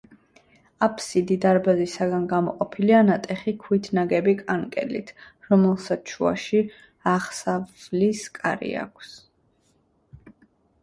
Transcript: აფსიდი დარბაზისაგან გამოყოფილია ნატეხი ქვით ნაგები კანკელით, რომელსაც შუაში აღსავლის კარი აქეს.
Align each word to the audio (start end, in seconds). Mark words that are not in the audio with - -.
აფსიდი 0.85 1.35
დარბაზისაგან 1.41 2.23
გამოყოფილია 2.31 3.01
ნატეხი 3.09 3.53
ქვით 3.65 3.89
ნაგები 3.97 4.33
კანკელით, 4.39 5.11
რომელსაც 5.51 6.13
შუაში 6.15 6.61
აღსავლის 7.15 8.23
კარი 8.39 8.73
აქეს. 8.85 9.13